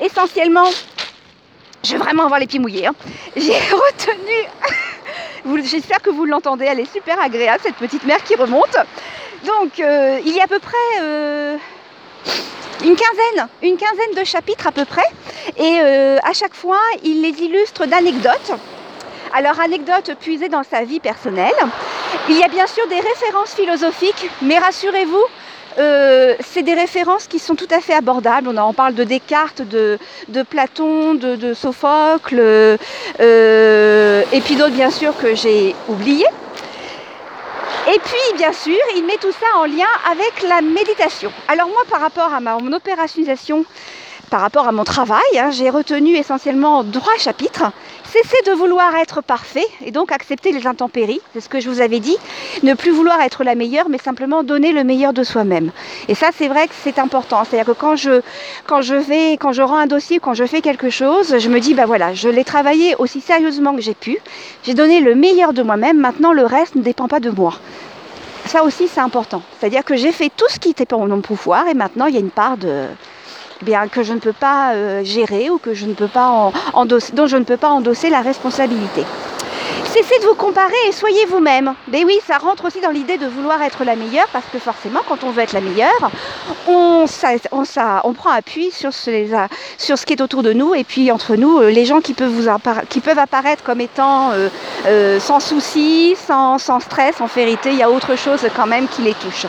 essentiellement, 0.00 0.68
je 1.84 1.92
vais 1.92 1.98
vraiment 1.98 2.24
avoir 2.24 2.40
les 2.40 2.46
pieds 2.46 2.58
mouillés. 2.58 2.86
Hein. 2.86 2.94
J'ai 3.36 3.52
retenu 3.58 4.48
J'espère 5.64 6.02
que 6.02 6.10
vous 6.10 6.24
l'entendez, 6.24 6.66
elle 6.66 6.80
est 6.80 6.92
super 6.92 7.20
agréable, 7.20 7.60
cette 7.62 7.76
petite 7.76 8.04
mer 8.04 8.22
qui 8.22 8.34
remonte. 8.34 8.76
Donc, 9.44 9.80
euh, 9.80 10.20
il 10.24 10.34
y 10.34 10.40
a 10.40 10.44
à 10.44 10.46
peu 10.46 10.58
près 10.58 10.76
euh, 11.00 11.56
une 12.84 12.96
quinzaine, 12.96 13.48
une 13.62 13.76
quinzaine 13.76 14.14
de 14.16 14.24
chapitres 14.24 14.66
à 14.66 14.72
peu 14.72 14.84
près. 14.84 15.06
Et 15.56 15.80
euh, 15.80 16.18
à 16.22 16.32
chaque 16.32 16.54
fois, 16.54 16.80
il 17.04 17.22
les 17.22 17.42
illustre 17.42 17.86
d'anecdotes. 17.86 18.52
Alors, 19.34 19.60
anecdotes 19.60 20.12
puisées 20.20 20.48
dans 20.48 20.62
sa 20.62 20.84
vie 20.84 21.00
personnelle. 21.00 21.54
Il 22.28 22.38
y 22.38 22.42
a 22.42 22.48
bien 22.48 22.66
sûr 22.66 22.86
des 22.88 23.00
références 23.00 23.54
philosophiques, 23.54 24.30
mais 24.42 24.58
rassurez-vous, 24.58 25.24
euh, 25.78 26.34
c'est 26.40 26.62
des 26.62 26.74
références 26.74 27.26
qui 27.26 27.38
sont 27.38 27.54
tout 27.54 27.68
à 27.70 27.80
fait 27.80 27.94
abordables. 27.94 28.48
On 28.48 28.56
en 28.56 28.72
parle 28.72 28.94
de 28.94 29.04
Descartes, 29.04 29.62
de, 29.62 29.98
Platon, 30.48 31.14
de, 31.14 31.54
Sophocle, 31.54 32.40
euh, 33.20 34.22
et 34.32 34.40
puis 34.40 34.56
d'autres 34.56 34.74
bien 34.74 34.90
sûr 34.90 35.16
que 35.18 35.34
j'ai 35.34 35.74
oubliés. 35.88 36.26
Et 37.90 37.98
puis, 38.00 38.36
bien 38.36 38.52
sûr, 38.52 38.76
il 38.96 39.06
met 39.06 39.16
tout 39.16 39.32
ça 39.32 39.46
en 39.56 39.64
lien 39.64 39.88
avec 40.10 40.42
la 40.42 40.60
méditation. 40.60 41.32
Alors 41.48 41.68
moi, 41.68 41.82
par 41.88 42.02
rapport 42.02 42.34
à 42.34 42.40
mon 42.40 42.70
opérationnalisation, 42.74 43.64
par 44.28 44.40
rapport 44.40 44.68
à 44.68 44.72
mon 44.72 44.84
travail, 44.84 45.20
hein, 45.36 45.50
j'ai 45.50 45.70
retenu 45.70 46.14
essentiellement 46.14 46.84
trois 46.84 47.16
chapitres. 47.18 47.72
Cesser 48.04 48.38
de 48.46 48.52
vouloir 48.52 48.94
être 48.96 49.22
parfait 49.22 49.66
et 49.84 49.90
donc 49.90 50.12
accepter 50.12 50.50
les 50.52 50.66
intempéries, 50.66 51.20
c'est 51.34 51.40
ce 51.40 51.48
que 51.48 51.60
je 51.60 51.68
vous 51.68 51.82
avais 51.82 52.00
dit. 52.00 52.16
Ne 52.62 52.72
plus 52.74 52.90
vouloir 52.90 53.20
être 53.20 53.44
la 53.44 53.54
meilleure, 53.54 53.90
mais 53.90 53.98
simplement 53.98 54.42
donner 54.42 54.72
le 54.72 54.82
meilleur 54.82 55.12
de 55.12 55.24
soi-même. 55.24 55.72
Et 56.08 56.14
ça, 56.14 56.28
c'est 56.34 56.48
vrai 56.48 56.68
que 56.68 56.74
c'est 56.82 56.98
important. 56.98 57.44
C'est-à-dire 57.44 57.74
que 57.74 57.78
quand 57.78 57.96
je, 57.96 58.22
quand 58.66 58.80
je 58.80 58.94
vais, 58.94 59.32
quand 59.32 59.52
je 59.52 59.60
rends 59.60 59.76
un 59.76 59.86
dossier, 59.86 60.20
quand 60.20 60.32
je 60.32 60.44
fais 60.44 60.62
quelque 60.62 60.88
chose, 60.88 61.38
je 61.38 61.48
me 61.50 61.60
dis, 61.60 61.74
bah 61.74 61.84
voilà, 61.84 62.14
je 62.14 62.30
l'ai 62.30 62.44
travaillé 62.44 62.94
aussi 62.96 63.20
sérieusement 63.20 63.74
que 63.74 63.82
j'ai 63.82 63.94
pu. 63.94 64.18
J'ai 64.64 64.74
donné 64.74 65.00
le 65.00 65.14
meilleur 65.14 65.52
de 65.52 65.62
moi-même. 65.62 65.98
Maintenant, 65.98 66.32
le 66.32 66.46
reste 66.46 66.76
ne 66.76 66.82
dépend 66.82 67.08
pas 67.08 67.20
de 67.20 67.30
moi. 67.30 67.54
Ça 68.46 68.64
aussi, 68.64 68.88
c'est 68.88 69.00
important. 69.00 69.42
C'est-à-dire 69.58 69.84
que 69.84 69.96
j'ai 69.96 70.12
fait 70.12 70.30
tout 70.34 70.48
ce 70.48 70.58
qui 70.58 70.70
était 70.70 70.94
en 70.94 71.06
mon 71.06 71.20
pouvoir 71.20 71.68
et 71.68 71.74
maintenant, 71.74 72.06
il 72.06 72.14
y 72.14 72.16
a 72.16 72.20
une 72.20 72.30
part 72.30 72.56
de 72.56 72.86
que 73.90 74.02
je 74.02 74.12
ne 74.12 74.18
peux 74.18 74.32
pas 74.32 74.72
euh, 74.72 75.04
gérer 75.04 75.50
ou 75.50 75.58
que 75.58 75.74
je 75.74 75.86
ne 75.86 75.94
peux 75.94 76.08
pas 76.08 76.52
endosser, 76.72 77.12
dont 77.12 77.26
je 77.26 77.36
ne 77.36 77.44
peux 77.44 77.56
pas 77.56 77.68
endosser 77.68 78.10
la 78.10 78.20
responsabilité. 78.20 79.04
Cessez 79.84 80.18
de 80.20 80.26
vous 80.26 80.34
comparer 80.34 80.74
et 80.86 80.92
soyez 80.92 81.24
vous-même. 81.26 81.74
Mais 81.90 82.04
oui, 82.04 82.18
ça 82.26 82.38
rentre 82.38 82.66
aussi 82.66 82.80
dans 82.80 82.90
l'idée 82.90 83.16
de 83.16 83.26
vouloir 83.26 83.62
être 83.62 83.84
la 83.84 83.96
meilleure 83.96 84.28
parce 84.32 84.44
que 84.52 84.58
forcément, 84.58 85.00
quand 85.08 85.24
on 85.24 85.30
veut 85.30 85.42
être 85.42 85.52
la 85.52 85.60
meilleure, 85.60 86.10
on, 86.68 87.06
on, 87.52 87.64
on 88.04 88.12
prend 88.12 88.30
appui 88.30 88.70
sur 88.70 88.92
ce, 88.92 89.48
sur 89.78 89.98
ce 89.98 90.06
qui 90.06 90.12
est 90.12 90.20
autour 90.20 90.42
de 90.42 90.52
nous 90.52 90.74
et 90.74 90.84
puis 90.84 91.10
entre 91.10 91.36
nous, 91.36 91.58
euh, 91.58 91.70
les 91.70 91.84
gens 91.84 92.00
qui 92.00 92.14
peuvent, 92.14 92.30
vous 92.30 92.48
qui 92.88 93.00
peuvent 93.00 93.18
apparaître 93.18 93.62
comme 93.62 93.80
étant 93.80 94.32
euh, 94.86 95.20
sans 95.20 95.40
souci, 95.40 96.16
sans, 96.16 96.58
sans 96.58 96.80
stress, 96.80 97.20
en 97.20 97.26
vérité, 97.26 97.70
il 97.70 97.78
y 97.78 97.82
a 97.82 97.90
autre 97.90 98.16
chose 98.16 98.46
quand 98.54 98.66
même 98.66 98.88
qui 98.88 99.02
les 99.02 99.14
touche. 99.14 99.46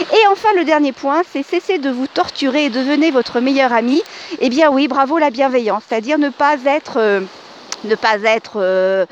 Et 0.00 0.26
enfin, 0.30 0.48
le 0.56 0.64
dernier 0.64 0.92
point, 0.92 1.22
c'est 1.32 1.42
cesser 1.42 1.78
de 1.78 1.90
vous 1.90 2.06
torturer 2.06 2.66
et 2.66 2.70
devenez 2.70 3.10
votre 3.10 3.40
meilleur 3.40 3.72
ami. 3.72 4.02
Eh 4.40 4.48
bien 4.48 4.70
oui, 4.70 4.88
bravo 4.88 5.18
la 5.18 5.30
bienveillance, 5.30 5.82
c'est-à-dire 5.88 6.18
ne 6.18 6.30
pas 6.30 6.56
être... 6.64 6.98
Euh, 6.98 7.20
ne 7.84 7.94
pas 7.94 8.16
être 8.22 8.60
euh, 8.60 9.06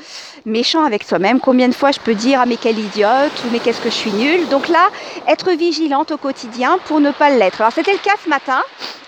méchant 0.45 0.85
avec 0.85 1.03
soi-même. 1.03 1.39
Combien 1.39 1.67
de 1.67 1.73
fois 1.73 1.91
je 1.91 1.99
peux 1.99 2.15
dire 2.15 2.39
ah 2.41 2.45
mais 2.45 2.57
quelle 2.57 2.79
idiote 2.79 3.31
ou 3.43 3.49
mais 3.51 3.59
qu'est-ce 3.59 3.81
que 3.81 3.89
je 3.89 3.95
suis 3.95 4.11
nulle. 4.11 4.47
Donc 4.47 4.69
là, 4.69 4.87
être 5.27 5.51
vigilante 5.51 6.11
au 6.11 6.17
quotidien 6.17 6.77
pour 6.85 6.99
ne 6.99 7.11
pas 7.11 7.29
l'être. 7.29 7.59
Alors 7.59 7.73
c'était 7.73 7.91
le 7.91 7.97
cas 7.99 8.15
ce 8.23 8.29
matin. 8.29 8.61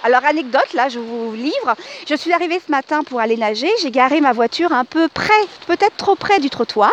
Alors 0.04 0.26
anecdote, 0.26 0.74
là 0.74 0.90
je 0.90 1.00
vous 1.00 1.34
livre. 1.34 1.76
Je 2.08 2.16
suis 2.16 2.34
arrivée 2.34 2.60
ce 2.66 2.72
matin 2.72 3.04
pour 3.04 3.20
aller 3.20 3.38
nager. 3.38 3.70
J'ai 3.82 3.92
garé 3.92 4.22
ma 4.22 4.34
voiture 4.34 4.74
un 4.74 4.86
peu 4.86 5.08
près, 5.08 5.32
peut-être 5.68 5.96
trop 5.96 6.16
près 6.16 6.40
du 6.40 6.50
trottoir. 6.50 6.92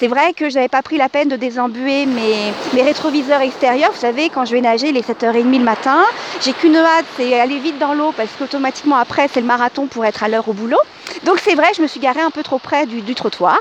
C'est 0.00 0.08
vrai 0.08 0.32
que 0.32 0.48
je 0.48 0.54
n'avais 0.54 0.68
pas 0.68 0.80
pris 0.80 0.96
la 0.96 1.10
peine 1.10 1.28
de 1.28 1.36
désembuer 1.36 2.06
mes, 2.06 2.82
rétroviseurs 2.82 3.42
extérieurs. 3.42 3.92
Vous 3.92 4.00
savez, 4.00 4.30
quand 4.30 4.46
je 4.46 4.52
vais 4.52 4.62
nager, 4.62 4.92
les 4.92 5.02
7h30 5.02 5.58
le 5.58 5.62
matin, 5.62 6.06
j'ai 6.40 6.54
qu'une 6.54 6.76
hâte, 6.76 7.04
c'est 7.18 7.38
aller 7.38 7.58
vite 7.58 7.78
dans 7.78 7.92
l'eau 7.92 8.14
parce 8.16 8.30
qu'automatiquement 8.38 8.96
après, 8.96 9.28
c'est 9.30 9.42
le 9.42 9.46
marathon 9.46 9.88
pour 9.88 10.06
être 10.06 10.22
à 10.22 10.28
l'heure 10.28 10.48
au 10.48 10.54
boulot. 10.54 10.78
Donc 11.24 11.38
c'est 11.44 11.54
vrai, 11.54 11.66
je 11.76 11.82
me 11.82 11.86
suis 11.86 12.00
garée 12.00 12.22
un 12.22 12.30
peu 12.30 12.42
trop 12.42 12.58
près 12.58 12.86
du, 12.86 13.14
trottoir. 13.14 13.58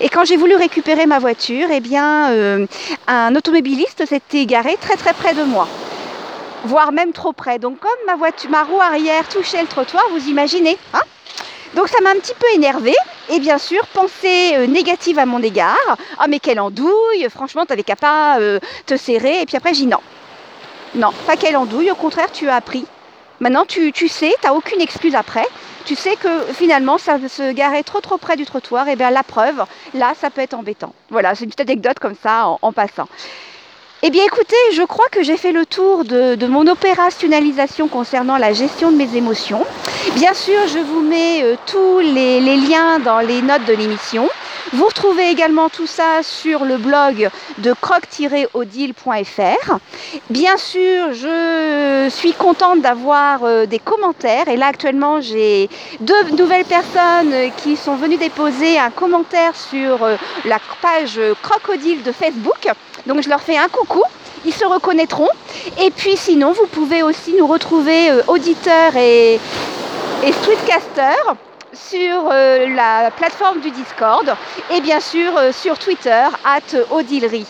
Et 0.00 0.08
quand 0.08 0.24
j'ai 0.24 0.38
voulu 0.38 0.56
récupérer 0.56 1.04
ma 1.04 1.18
voiture, 1.18 1.68
eh 1.70 1.80
bien, 1.80 2.30
euh, 2.30 2.66
un 3.06 3.36
automobiliste 3.36 4.06
s'était 4.06 4.46
garé 4.46 4.78
très 4.80 4.96
très 4.96 5.12
près 5.12 5.34
de 5.34 5.42
moi 5.42 5.68
voire 6.64 6.92
même 6.92 7.12
trop 7.12 7.32
près. 7.32 7.58
Donc 7.58 7.80
comme 7.80 7.90
ma 8.06 8.14
ma 8.48 8.62
roue 8.62 8.80
arrière 8.80 9.28
touchait 9.28 9.60
le 9.60 9.68
trottoir, 9.68 10.04
vous 10.12 10.28
imaginez, 10.28 10.78
hein? 10.94 11.00
Donc 11.74 11.88
ça 11.88 12.00
m'a 12.02 12.10
un 12.10 12.16
petit 12.16 12.34
peu 12.38 12.46
énervée. 12.54 12.94
Et 13.30 13.38
bien 13.38 13.58
sûr, 13.58 13.86
pensée 13.88 14.52
euh, 14.54 14.66
négative 14.66 15.18
à 15.18 15.26
mon 15.26 15.42
égard. 15.42 15.96
Ah 16.18 16.26
mais 16.28 16.38
quelle 16.38 16.60
andouille, 16.60 17.26
franchement, 17.30 17.64
t'avais 17.64 17.82
qu'à 17.82 17.96
pas 17.96 18.38
euh, 18.40 18.58
te 18.86 18.96
serrer. 18.96 19.40
Et 19.40 19.46
puis 19.46 19.56
après, 19.56 19.72
j'ai 19.72 19.82
dit 19.82 19.86
non. 19.86 20.00
Non, 20.94 21.10
pas 21.26 21.36
quelle 21.36 21.56
andouille, 21.56 21.90
au 21.90 21.94
contraire, 21.94 22.30
tu 22.30 22.48
as 22.48 22.56
appris. 22.56 22.84
Maintenant, 23.40 23.64
tu, 23.64 23.92
tu 23.92 24.08
sais, 24.08 24.34
tu 24.40 24.46
n'as 24.46 24.52
aucune 24.52 24.80
excuse 24.80 25.14
après. 25.14 25.46
Tu 25.84 25.96
sais 25.96 26.16
que 26.16 26.52
finalement, 26.52 26.98
ça 26.98 27.18
se 27.26 27.52
garer 27.52 27.82
trop 27.82 28.00
trop 28.00 28.18
près 28.18 28.36
du 28.36 28.44
trottoir. 28.44 28.88
Et 28.88 28.96
bien 28.96 29.10
la 29.10 29.22
preuve, 29.22 29.64
là, 29.94 30.12
ça 30.20 30.30
peut 30.30 30.42
être 30.42 30.54
embêtant. 30.54 30.94
Voilà, 31.10 31.34
c'est 31.34 31.44
une 31.44 31.50
petite 31.50 31.68
anecdote 31.68 31.98
comme 31.98 32.14
ça 32.22 32.46
en 32.60 32.72
passant. 32.72 33.08
Eh 34.04 34.10
bien 34.10 34.24
écoutez, 34.24 34.56
je 34.72 34.82
crois 34.82 35.04
que 35.12 35.22
j'ai 35.22 35.36
fait 35.36 35.52
le 35.52 35.64
tour 35.64 36.04
de, 36.04 36.46
mon 36.48 36.66
opérationnalisation 36.66 37.86
concernant 37.86 38.36
la 38.36 38.52
gestion 38.52 38.90
de 38.90 38.96
mes 38.96 39.14
émotions. 39.14 39.64
Bien 40.16 40.34
sûr, 40.34 40.58
je 40.66 40.80
vous 40.80 41.02
mets 41.02 41.44
euh, 41.44 41.54
tous 41.66 42.00
les, 42.00 42.40
liens 42.40 42.98
dans 42.98 43.20
les 43.20 43.42
notes 43.42 43.64
de 43.64 43.74
l'émission. 43.74 44.28
Vous 44.72 44.86
retrouvez 44.86 45.30
également 45.30 45.68
tout 45.68 45.86
ça 45.86 46.24
sur 46.24 46.64
le 46.64 46.78
blog 46.78 47.30
de 47.58 47.72
croc-odile.fr. 47.80 49.78
Bien 50.30 50.56
sûr, 50.56 51.12
je 51.12 52.08
suis 52.10 52.32
contente 52.32 52.80
d'avoir 52.80 53.44
euh, 53.44 53.66
des 53.66 53.78
commentaires. 53.78 54.48
Et 54.48 54.56
là, 54.56 54.66
actuellement, 54.66 55.20
j'ai 55.20 55.70
deux 56.00 56.30
nouvelles 56.36 56.64
personnes 56.64 57.52
qui 57.58 57.76
sont 57.76 57.94
venues 57.94 58.16
déposer 58.16 58.80
un 58.80 58.90
commentaire 58.90 59.54
sur 59.54 60.02
euh, 60.02 60.16
la 60.44 60.58
page 60.80 61.20
Crocodile 61.40 62.02
de 62.02 62.10
Facebook. 62.10 62.66
Donc 63.06 63.22
je 63.22 63.28
leur 63.28 63.40
fais 63.40 63.56
un 63.56 63.68
coucou, 63.68 64.02
ils 64.44 64.52
se 64.52 64.64
reconnaîtront. 64.64 65.28
Et 65.80 65.90
puis 65.90 66.16
sinon, 66.16 66.52
vous 66.52 66.66
pouvez 66.66 67.02
aussi 67.02 67.34
nous 67.34 67.46
retrouver 67.46 68.10
euh, 68.10 68.22
auditeurs 68.28 68.96
et, 68.96 69.34
et 70.24 70.32
streetcasters 70.32 71.34
sur 71.72 72.28
euh, 72.30 72.68
la 72.68 73.10
plateforme 73.10 73.60
du 73.60 73.70
Discord 73.70 74.34
et 74.70 74.80
bien 74.80 75.00
sûr 75.00 75.36
euh, 75.36 75.52
sur 75.52 75.78
Twitter, 75.78 76.24
at 76.44 76.76
Odilery. 76.90 77.46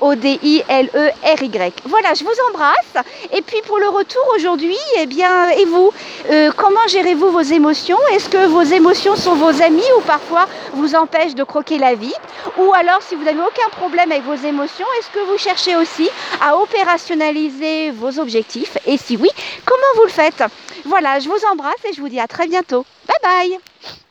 O-D-I-L-E-R-Y. 0.00 1.72
Voilà, 1.84 2.14
je 2.14 2.24
vous 2.24 2.34
embrasse. 2.50 3.04
Et 3.32 3.42
puis 3.42 3.60
pour 3.66 3.78
le 3.78 3.88
retour 3.88 4.22
aujourd'hui, 4.36 4.76
eh 4.98 5.06
bien, 5.06 5.48
et 5.50 5.64
vous 5.64 5.92
euh, 6.30 6.50
Comment 6.56 6.86
gérez-vous 6.88 7.30
vos 7.30 7.40
émotions? 7.40 7.98
Est-ce 8.12 8.28
que 8.28 8.46
vos 8.46 8.62
émotions 8.62 9.16
sont 9.16 9.34
vos 9.34 9.62
amis 9.62 9.84
ou 9.98 10.00
parfois 10.02 10.46
vous 10.72 10.94
empêchent 10.94 11.34
de 11.34 11.44
croquer 11.44 11.78
la 11.78 11.94
vie? 11.94 12.14
Ou 12.58 12.72
alors, 12.74 13.02
si 13.02 13.14
vous 13.14 13.24
n'avez 13.24 13.40
aucun 13.40 13.68
problème 13.72 14.10
avec 14.12 14.24
vos 14.24 14.34
émotions, 14.34 14.86
est-ce 14.98 15.10
que 15.10 15.30
vous 15.30 15.38
cherchez 15.38 15.76
aussi 15.76 16.08
à 16.40 16.56
opérationnaliser 16.56 17.90
vos 17.90 18.18
objectifs? 18.18 18.76
Et 18.86 18.96
si 18.96 19.16
oui, 19.16 19.30
comment 19.64 19.82
vous 19.96 20.04
le 20.04 20.10
faites? 20.10 20.42
Voilà, 20.84 21.18
je 21.18 21.28
vous 21.28 21.40
embrasse 21.52 21.84
et 21.88 21.92
je 21.92 22.00
vous 22.00 22.08
dis 22.08 22.20
à 22.20 22.26
très 22.26 22.46
bientôt. 22.46 22.84
Bye 23.06 23.50
bye 23.50 24.03